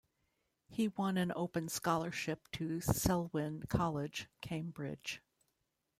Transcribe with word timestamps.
He 0.67 0.87
won 0.87 1.15
an 1.17 1.31
Open 1.35 1.69
Scholarship 1.69 2.47
to 2.53 2.81
Selwyn 2.81 3.67
College, 3.67 4.29
Cambridge. 4.41 5.21